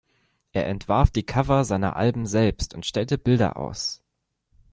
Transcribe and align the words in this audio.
Er 0.51 0.65
entwarf 0.65 1.11
die 1.11 1.21
Cover 1.21 1.63
seiner 1.63 1.95
Alben 1.95 2.25
selbst 2.25 2.73
und 2.73 2.87
stellte 2.87 3.19
Bilder 3.19 3.55
aus. 3.57 4.01